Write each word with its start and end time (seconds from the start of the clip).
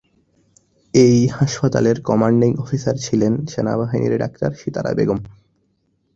এই 0.93 1.17
হাসপাতালের 1.37 1.97
commanding 2.01 2.51
officer 2.57 2.95
ছিলেন 2.97 3.33
সেনাবাহিনীর 3.47 4.13
ডাক্তার 4.17 4.51
সিতারা 4.53 4.91
বেগম। 4.97 5.19